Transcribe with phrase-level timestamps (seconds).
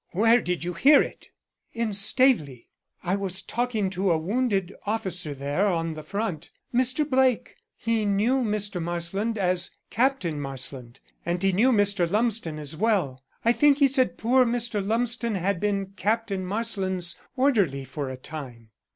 [0.13, 1.29] "Where did you hear it?"
[1.73, 2.67] "In Staveley.
[3.03, 7.07] I was talking to a wounded officer there on the front Mr.
[7.07, 7.57] Blake.
[7.77, 8.81] He knew Mr.
[8.81, 12.09] Marsland as Captain Marsland and he knew Mr.
[12.09, 13.23] Lumsden as well.
[13.45, 14.83] I think he said poor Mr.
[14.83, 18.71] Lumsden had been Captain Marsland's orderly for a time."